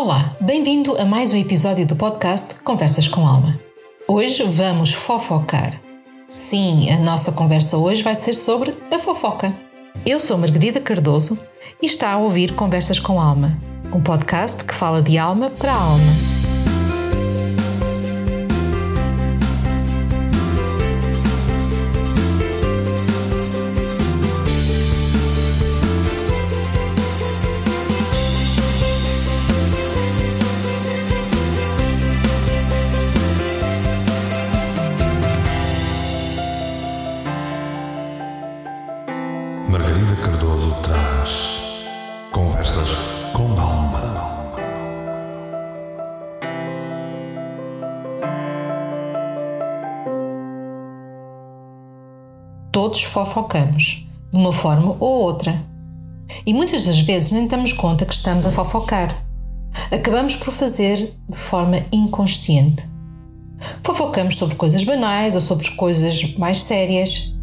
[0.00, 3.58] Olá, bem-vindo a mais um episódio do podcast Conversas com Alma.
[4.06, 5.74] Hoje vamos fofocar.
[6.28, 9.52] Sim, a nossa conversa hoje vai ser sobre a fofoca.
[10.06, 11.36] Eu sou Margarida Cardoso
[11.82, 13.60] e está a ouvir Conversas com Alma,
[13.92, 16.27] um podcast que fala de alma para alma.
[52.78, 55.66] Todos fofocamos, de uma forma ou outra.
[56.46, 59.12] E muitas das vezes nem damos conta que estamos a fofocar.
[59.90, 62.88] Acabamos por fazer de forma inconsciente.
[63.82, 67.36] Fofocamos sobre coisas banais ou sobre coisas mais sérias.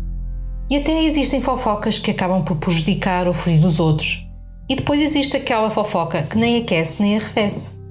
[0.70, 4.26] E até existem fofocas que acabam por prejudicar ou ferir os outros.
[4.70, 7.84] E depois existe aquela fofoca que nem aquece nem arrefece.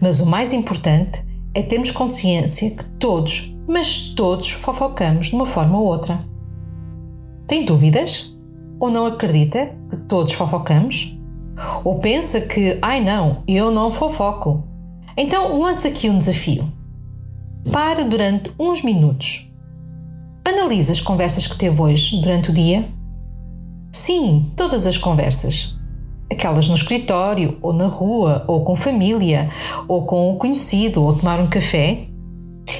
[0.00, 5.78] Mas o mais importante é termos consciência que todos, mas todos, fofocamos de uma forma
[5.78, 6.32] ou outra.
[7.46, 8.34] Tem dúvidas?
[8.80, 11.18] Ou não acredita que todos fofocamos?
[11.84, 14.64] Ou pensa que, ai não, eu não fofoco?
[15.16, 16.66] Então lança aqui um desafio.
[17.70, 19.50] Para durante uns minutos.
[20.44, 22.84] Analisa as conversas que teve hoje durante o dia.
[23.92, 25.78] Sim, todas as conversas.
[26.30, 29.48] Aquelas no escritório, ou na rua, ou com família,
[29.86, 32.06] ou com o conhecido, ou tomar um café.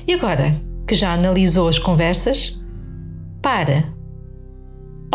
[0.07, 0.55] E agora
[0.87, 2.61] que já analisou as conversas,
[3.41, 3.94] para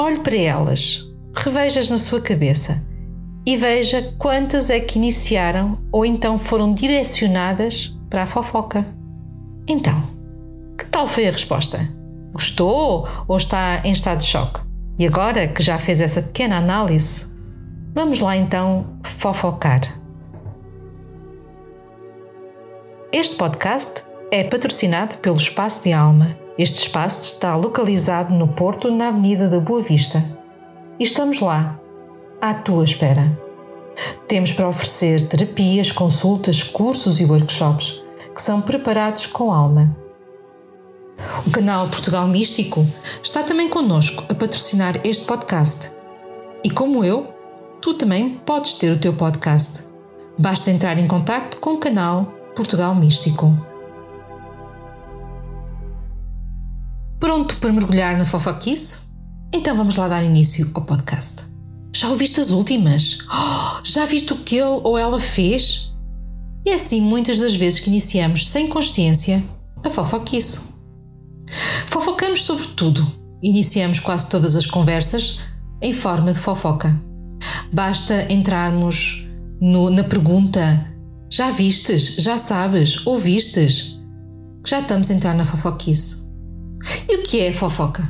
[0.02, 2.88] Olhe para elas, reveja-as na sua cabeça
[3.45, 8.88] e veja quantas é que iniciaram ou então foram direcionadas para a fofoca.
[9.67, 10.02] Então,
[10.77, 11.86] que tal foi a resposta?
[12.32, 14.61] Gostou ou está em estado de choque?
[14.98, 17.33] E agora que já fez essa pequena análise,
[17.93, 19.82] vamos lá então fofocar.
[23.11, 29.08] Este podcast é patrocinado pelo Espaço de Alma este espaço está localizado no Porto, na
[29.08, 30.21] Avenida da Boa Vista.
[30.99, 31.80] E estamos lá,
[32.42, 33.31] à tua espera.
[34.27, 38.03] Temos para oferecer terapias, consultas, cursos e workshops
[38.36, 39.95] que são preparados com alma.
[41.47, 42.86] O canal Portugal Místico
[43.23, 45.91] está também connosco a patrocinar este podcast.
[46.61, 47.33] E como eu,
[47.80, 49.86] tu também podes ter o teu podcast.
[50.37, 53.55] Basta entrar em contato com o canal Portugal Místico.
[57.30, 59.12] Pronto para mergulhar na fofoquice?
[59.54, 61.44] Então vamos lá dar início ao podcast.
[61.95, 63.20] Já ouviste as últimas?
[63.32, 65.95] Oh, já viste o que ele ou ela fez?
[66.66, 69.44] E é assim muitas das vezes que iniciamos sem consciência
[69.86, 70.73] a fofoquice.
[71.92, 73.06] Fofocamos sobre tudo.
[73.44, 75.42] Iniciamos quase todas as conversas
[75.84, 77.00] em forma de fofoca.
[77.72, 79.30] Basta entrarmos
[79.62, 80.84] no, na pergunta:
[81.30, 82.16] já vistes?
[82.16, 83.06] Já sabes?
[83.06, 84.00] Ouvistes?
[84.66, 86.29] Já estamos a entrar na fofoquice.
[87.09, 88.08] E o que é fofoca?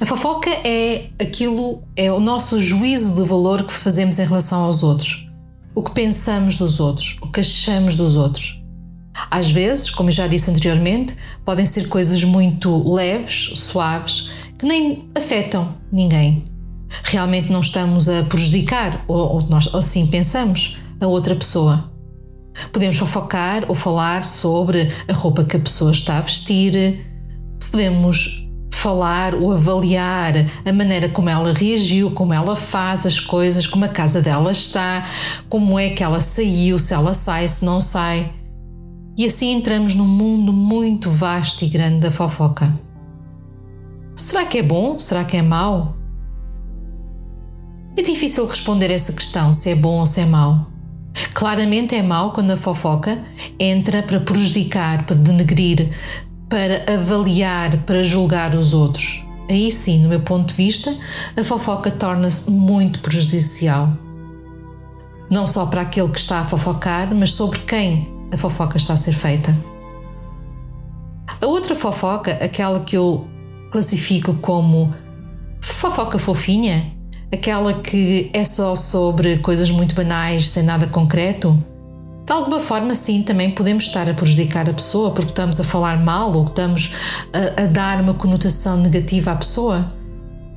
[0.00, 4.82] A fofoca é aquilo, é o nosso juízo de valor que fazemos em relação aos
[4.82, 5.30] outros.
[5.76, 8.60] O que pensamos dos outros, o que achamos dos outros.
[9.30, 11.14] Às vezes, como já disse anteriormente,
[11.44, 16.42] podem ser coisas muito leves, suaves, que nem afetam ninguém.
[17.04, 21.92] Realmente não estamos a prejudicar, ou, ou nós assim pensamos, a outra pessoa.
[22.72, 27.15] Podemos fofocar ou falar sobre a roupa que a pessoa está a vestir,
[27.76, 30.32] podemos falar ou avaliar
[30.64, 35.02] a maneira como ela reagiu, como ela faz as coisas, como a casa dela está,
[35.46, 38.32] como é que ela saiu, se ela sai, se não sai.
[39.18, 42.72] E assim entramos num mundo muito vasto e grande da fofoca.
[44.14, 44.98] Será que é bom?
[44.98, 45.94] Será que é mau?
[47.94, 50.70] É difícil responder essa questão se é bom ou se é mau.
[51.34, 53.22] Claramente é mau quando a fofoca
[53.58, 55.90] entra para prejudicar, para denegrir,
[56.48, 59.26] para avaliar, para julgar os outros.
[59.48, 60.94] Aí sim, no meu ponto de vista,
[61.36, 63.88] a fofoca torna-se muito prejudicial.
[65.30, 68.96] Não só para aquele que está a fofocar, mas sobre quem a fofoca está a
[68.96, 69.56] ser feita.
[71.40, 73.26] A outra fofoca, aquela que eu
[73.70, 74.92] classifico como
[75.60, 76.92] fofoca fofinha,
[77.32, 81.56] aquela que é só sobre coisas muito banais, sem nada concreto,
[82.26, 86.02] de alguma forma, sim, também podemos estar a prejudicar a pessoa porque estamos a falar
[86.02, 86.92] mal ou estamos
[87.32, 89.86] a, a dar uma conotação negativa à pessoa.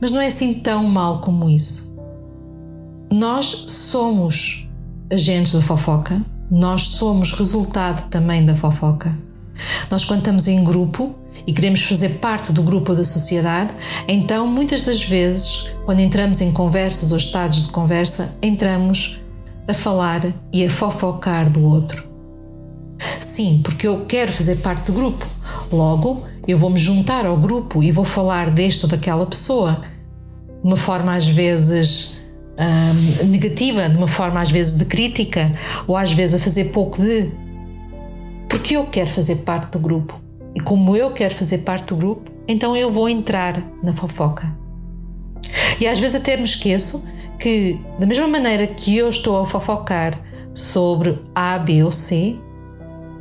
[0.01, 1.95] Mas não é assim tão mal como isso.
[3.12, 4.68] Nós somos
[5.12, 6.19] agentes da fofoca,
[6.50, 9.15] nós somos resultado também da fofoca.
[9.92, 11.13] Nós, quando estamos em grupo
[11.45, 13.72] e queremos fazer parte do grupo da sociedade,
[14.07, 19.22] então muitas das vezes, quando entramos em conversas ou estados de conversa, entramos
[19.69, 22.04] a falar e a fofocar do outro.
[22.98, 25.25] Sim, porque eu quero fazer parte do grupo.
[25.71, 29.80] Logo, eu vou me juntar ao grupo e vou falar deste ou daquela pessoa
[30.62, 32.19] de uma forma às vezes
[32.60, 35.54] hum, negativa, de uma forma às vezes de crítica,
[35.88, 37.31] ou às vezes a fazer pouco de.
[38.50, 40.19] Porque eu quero fazer parte do grupo.
[40.56, 44.51] E como eu quero fazer parte do grupo, então eu vou entrar na fofoca.
[45.80, 47.07] E às vezes até me esqueço
[47.39, 50.19] que, da mesma maneira que eu estou a fofocar
[50.53, 52.36] sobre A, B ou C,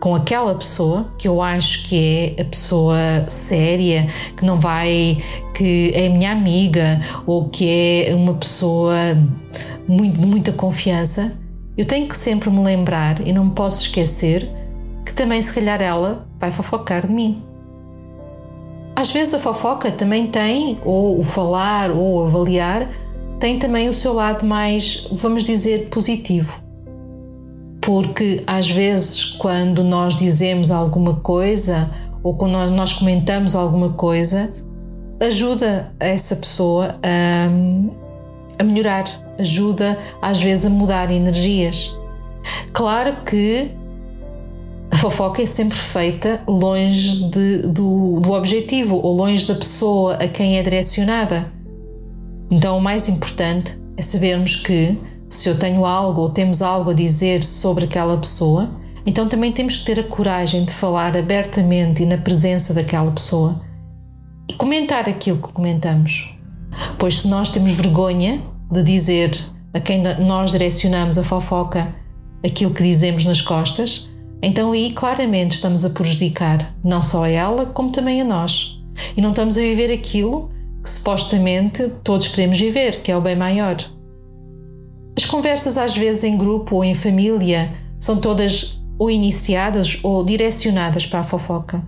[0.00, 2.98] com aquela pessoa que eu acho que é a pessoa
[3.28, 4.06] séria,
[4.36, 5.22] que não vai,
[5.54, 8.94] que é minha amiga ou que é uma pessoa
[9.86, 11.40] muito, de muita confiança,
[11.76, 14.48] eu tenho que sempre me lembrar e não me posso esquecer
[15.04, 17.42] que também, se calhar, ela vai fofocar de mim.
[18.94, 22.88] Às vezes a fofoca também tem, ou o falar ou avaliar,
[23.38, 26.69] tem também o seu lado mais, vamos dizer, positivo
[27.88, 31.90] porque às vezes quando nós dizemos alguma coisa
[32.23, 34.55] ou quando nós comentamos alguma coisa,
[35.19, 37.49] ajuda essa pessoa a,
[38.58, 39.05] a melhorar,
[39.38, 41.99] ajuda às vezes a mudar energias.
[42.75, 43.70] Claro que
[44.90, 50.29] a fofoca é sempre feita longe de, do, do objetivo ou longe da pessoa a
[50.29, 51.46] quem é direcionada.
[52.50, 54.96] Então, o mais importante é sabermos que
[55.28, 58.68] se eu tenho algo ou temos algo a dizer sobre aquela pessoa,
[59.04, 63.60] então também temos que ter a coragem de falar abertamente e na presença daquela pessoa
[64.48, 66.38] e comentar aquilo que comentamos.
[66.98, 69.30] Pois se nós temos vergonha de dizer
[69.74, 71.88] a quem nós direcionamos a fofoca
[72.44, 74.10] aquilo que dizemos nas costas,
[74.40, 78.82] então aí claramente estamos a prejudicar não só a ela, como também a nós.
[79.16, 80.50] E não estamos a viver aquilo
[80.88, 83.76] que supostamente todos queremos viver, que é o bem maior.
[85.17, 87.70] As conversas, às vezes em grupo ou em família,
[88.00, 91.82] são todas ou iniciadas ou direcionadas para a fofoca.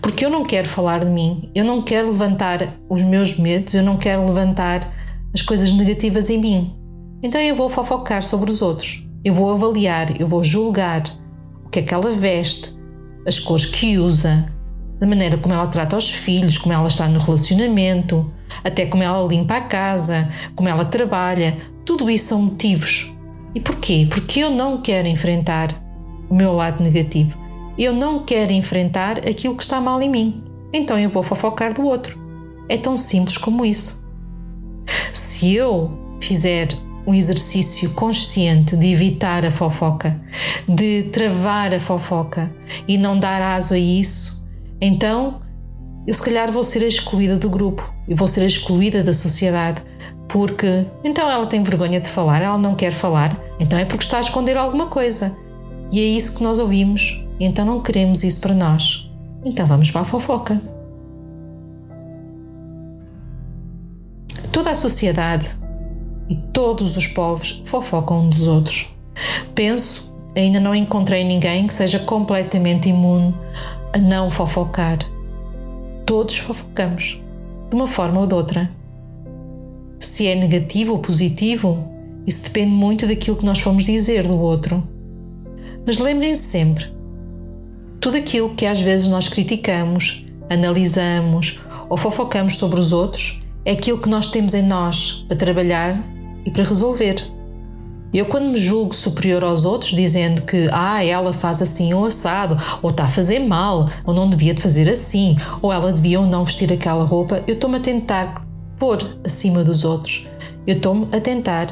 [0.00, 3.82] Porque eu não quero falar de mim, eu não quero levantar os meus medos, eu
[3.82, 4.90] não quero levantar
[5.34, 6.72] as coisas negativas em mim.
[7.22, 11.02] Então eu vou fofocar sobre os outros, eu vou avaliar, eu vou julgar
[11.64, 12.76] o que é que ela veste,
[13.26, 14.46] as cores que usa,
[15.02, 18.32] da maneira como ela trata os filhos, como ela está no relacionamento,
[18.62, 23.12] até como ela limpa a casa, como ela trabalha, tudo isso são motivos.
[23.52, 24.06] E porquê?
[24.08, 25.74] Porque eu não quero enfrentar
[26.30, 27.36] o meu lado negativo.
[27.76, 30.44] Eu não quero enfrentar aquilo que está mal em mim.
[30.72, 32.16] Então eu vou fofocar do outro.
[32.68, 34.08] É tão simples como isso.
[35.12, 35.90] Se eu
[36.20, 36.68] fizer
[37.04, 40.22] um exercício consciente de evitar a fofoca,
[40.68, 42.54] de travar a fofoca
[42.86, 44.41] e não dar aso a isso,
[44.84, 45.40] então
[46.04, 49.80] eu se calhar vou ser excluída do grupo, eu vou ser excluída da sociedade,
[50.28, 54.18] porque então ela tem vergonha de falar, ela não quer falar, então é porque está
[54.18, 55.40] a esconder alguma coisa.
[55.92, 59.12] E é isso que nós ouvimos, e então não queremos isso para nós.
[59.44, 60.60] Então vamos para a fofoca.
[64.50, 65.48] Toda a sociedade
[66.28, 68.92] e todos os povos fofocam um dos outros.
[69.54, 73.32] Penso, ainda não encontrei ninguém que seja completamente imune
[73.92, 74.98] a não fofocar.
[76.06, 77.22] Todos fofocamos,
[77.68, 78.70] de uma forma ou de outra.
[79.98, 81.88] Se é negativo ou positivo,
[82.26, 84.82] isso depende muito daquilo que nós fomos dizer do outro.
[85.86, 86.86] Mas lembrem-se sempre:
[88.00, 93.98] tudo aquilo que às vezes nós criticamos, analisamos ou fofocamos sobre os outros é aquilo
[93.98, 96.02] que nós temos em nós para trabalhar
[96.44, 97.16] e para resolver.
[98.12, 102.58] Eu, quando me julgo superior aos outros, dizendo que ah, ela faz assim ou assado,
[102.82, 106.26] ou está a fazer mal, ou não devia de fazer assim, ou ela devia ou
[106.26, 108.46] não vestir aquela roupa, eu estou-me a tentar
[108.78, 110.28] pôr acima dos outros.
[110.66, 111.68] Eu estou-me a tentar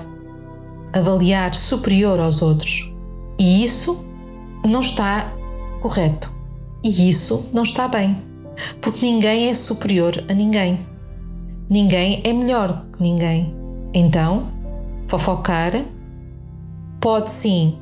[0.92, 2.90] avaliar superior aos outros.
[3.38, 4.09] E isso
[4.64, 5.32] não está
[5.80, 6.32] correto.
[6.82, 8.16] E isso não está bem.
[8.80, 10.87] Porque ninguém é superior a ninguém.
[11.68, 13.54] Ninguém é melhor que ninguém.
[13.92, 14.49] Então,
[15.06, 15.73] fofocar
[17.00, 17.78] pode sim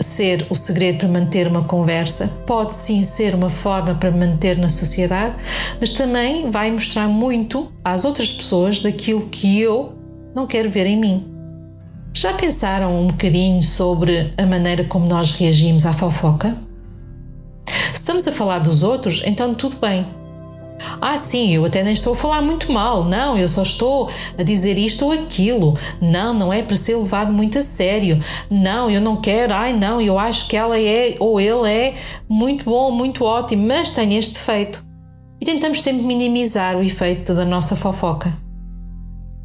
[0.00, 4.68] ser o segredo para manter uma conversa, pode sim ser uma forma para manter na
[4.68, 5.34] sociedade,
[5.80, 9.94] mas também vai mostrar muito às outras pessoas daquilo que eu
[10.34, 11.34] não quero ver em mim.
[12.14, 16.56] Já pensaram um bocadinho sobre a maneira como nós reagimos à fofoca?
[17.66, 20.06] Se estamos a falar dos outros, então tudo bem.
[21.00, 23.04] Ah, sim, eu até nem estou a falar muito mal.
[23.04, 25.76] Não, eu só estou a dizer isto ou aquilo.
[26.00, 28.22] Não, não é para ser levado muito a sério.
[28.50, 29.52] Não, eu não quero.
[29.54, 31.94] Ai, não, eu acho que ela é ou ele é
[32.28, 34.84] muito bom, muito ótimo, mas tem este defeito.
[35.40, 38.32] E tentamos sempre minimizar o efeito da nossa fofoca.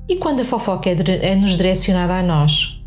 [0.09, 2.83] E quando a fofoca é, é nos direcionada a nós?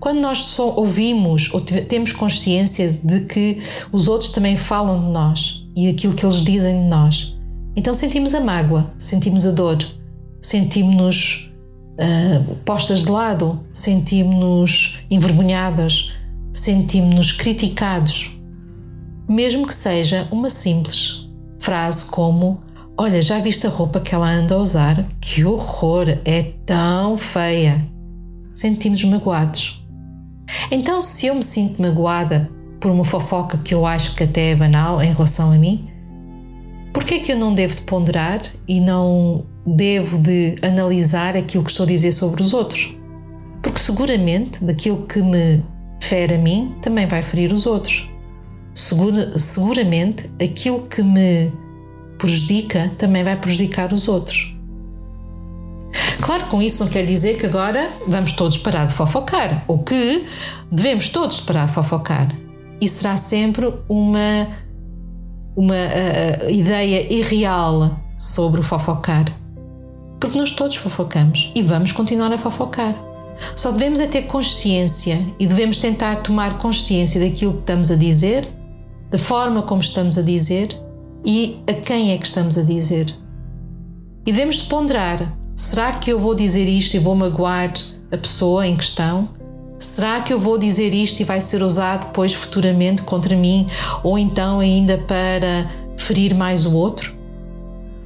[0.00, 3.58] Quando nós só ouvimos ou temos consciência de que
[3.90, 7.37] os outros também falam de nós e aquilo que eles dizem de nós,
[7.78, 9.78] então sentimos a mágoa, sentimos a dor,
[10.42, 11.54] sentimos-nos
[11.94, 16.12] uh, postas de lado, sentimos-nos envergonhadas,
[16.52, 18.40] sentimos-nos criticados,
[19.28, 21.30] mesmo que seja uma simples
[21.60, 22.58] frase como
[23.00, 25.04] Olha, já viste a roupa que ela anda a usar?
[25.20, 26.18] Que horror!
[26.24, 27.80] É tão feia!
[28.52, 29.86] Sentimos magoados.
[30.68, 34.56] Então, se eu me sinto magoada por uma fofoca que eu acho que até é
[34.56, 35.88] banal em relação a mim,
[36.98, 41.62] por que é que eu não devo de ponderar e não devo de analisar aquilo
[41.62, 42.92] que estou a dizer sobre os outros?
[43.62, 45.62] Porque seguramente daquilo que me
[46.02, 48.10] fere a mim também vai ferir os outros.
[48.74, 51.52] Segura, seguramente aquilo que me
[52.18, 54.58] prejudica também vai prejudicar os outros.
[56.20, 60.26] Claro, com isso não quer dizer que agora vamos todos parar de fofocar, ou que
[60.72, 62.34] devemos todos parar de fofocar.
[62.80, 64.48] E será sempre uma,
[65.58, 69.26] uma uh, ideia irreal sobre o fofocar.
[70.20, 72.94] Porque nós todos fofocamos e vamos continuar a fofocar.
[73.56, 78.46] Só devemos é ter consciência e devemos tentar tomar consciência daquilo que estamos a dizer,
[79.10, 80.68] da forma como estamos a dizer
[81.24, 83.12] e a quem é que estamos a dizer.
[84.24, 87.72] E devemos ponderar Será que eu vou dizer isto e vou magoar
[88.12, 89.28] a pessoa em questão?
[89.88, 93.66] Será que eu vou dizer isto e vai ser usado depois futuramente contra mim
[94.04, 95.66] ou então ainda para
[95.96, 97.14] ferir mais o outro?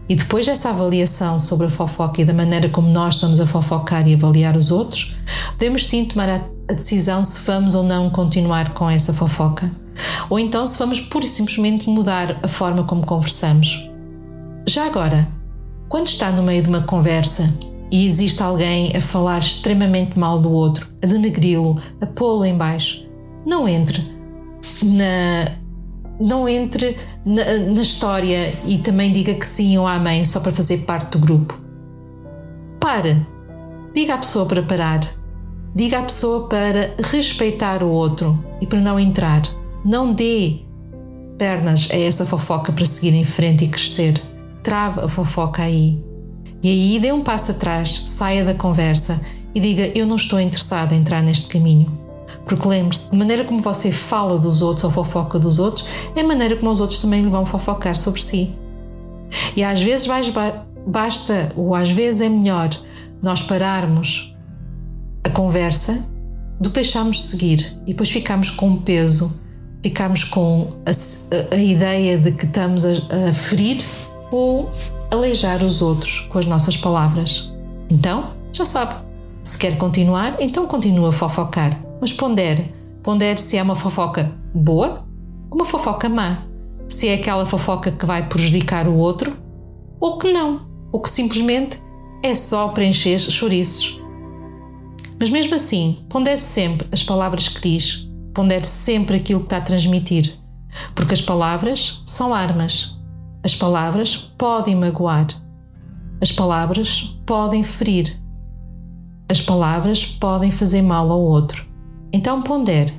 [0.09, 4.07] E depois dessa avaliação sobre a fofoca e da maneira como nós estamos a fofocar
[4.07, 5.17] e avaliar os outros,
[5.59, 6.29] devemos sim tomar
[6.69, 9.69] a decisão se vamos ou não continuar com essa fofoca.
[10.31, 13.91] Ou então se vamos pura e simplesmente mudar a forma como conversamos.
[14.69, 15.27] Já agora,
[15.89, 20.51] quando está no meio de uma conversa e existe alguém a falar extremamente mal do
[20.51, 23.07] outro, a denegri-lo, a pô-lo em baixo,
[23.47, 24.03] não entre
[24.85, 25.61] na
[26.19, 27.45] não entre na,
[27.75, 31.61] na, história e também diga que sim ou amém só para fazer parte do grupo.
[32.81, 33.27] Pare.
[33.95, 35.01] Diga à pessoa para parar.
[35.75, 39.43] Diga à pessoa para respeitar o outro e para não entrar.
[39.85, 40.61] Não dê
[41.37, 44.21] pernas a essa fofoca para seguir em frente e crescer
[44.63, 46.12] trava a fofoca aí.
[46.63, 49.21] E aí dê um passo atrás, saia da conversa
[49.55, 51.91] e diga: Eu não estou interessada em entrar neste caminho.
[52.47, 56.27] Porque lembre-se, a maneira como você fala dos outros ou fofoca dos outros é a
[56.27, 58.55] maneira como os outros também lhe vão fofocar sobre si.
[59.57, 60.09] E às vezes
[60.87, 62.71] basta, ou às vezes é melhor,
[63.23, 64.37] nós pararmos
[65.25, 66.09] a conversa
[66.61, 69.41] do que deixarmos seguir e depois ficarmos com um peso,
[69.83, 72.91] ficarmos com a, a, a ideia de que estamos a,
[73.29, 73.83] a ferir
[74.31, 74.71] ou
[75.13, 77.55] aleijar os outros com as nossas palavras.
[77.91, 78.95] Então, já sabe,
[79.45, 82.75] se quer continuar, então continua a fofocar, mas pondere.
[83.03, 85.07] Pondere se é uma fofoca boa
[85.51, 86.45] ou uma fofoca má.
[86.89, 89.37] Se é aquela fofoca que vai prejudicar o outro
[90.01, 91.79] ou que não, ou que simplesmente
[92.23, 94.01] é só preencher chouriços.
[95.21, 99.63] Mas mesmo assim, pondere sempre as palavras que diz, pondere sempre aquilo que está a
[99.63, 100.33] transmitir,
[100.95, 103.02] porque as palavras são armas
[103.45, 105.27] as palavras podem magoar.
[106.21, 108.17] As palavras podem ferir.
[109.29, 111.67] As palavras podem fazer mal ao outro.
[112.13, 112.93] Então pondere,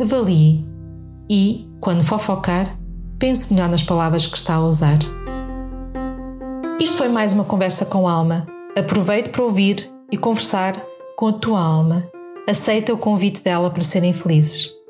[0.00, 0.64] avalie
[1.28, 2.74] e, quando fofocar,
[3.18, 4.98] pense melhor nas palavras que está a usar.
[6.80, 8.46] Isto foi mais uma conversa com alma.
[8.76, 10.74] Aproveite para ouvir e conversar
[11.16, 12.04] com a tua alma.
[12.48, 14.81] Aceita o convite dela para serem felizes.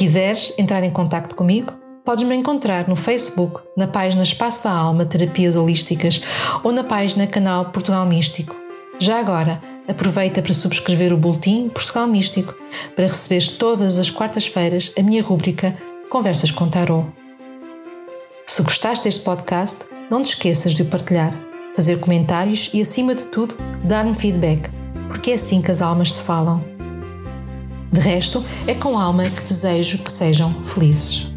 [0.00, 1.74] Quiseres entrar em contato comigo,
[2.06, 6.22] podes me encontrar no Facebook, na página Espaço da Alma Terapias Holísticas
[6.64, 8.56] ou na página Canal Portugal Místico.
[8.98, 12.54] Já agora, aproveita para subscrever o Boletim Portugal Místico
[12.96, 15.76] para receberes todas as quartas-feiras a minha rúbrica
[16.08, 17.06] Conversas com Tarot.
[18.46, 21.34] Se gostaste deste podcast, não te esqueças de o partilhar,
[21.76, 23.54] fazer comentários e, acima de tudo,
[23.84, 24.70] dar-me feedback,
[25.08, 26.79] porque é assim que as almas se falam.
[27.92, 31.29] De resto, é com alma que desejo que sejam felizes.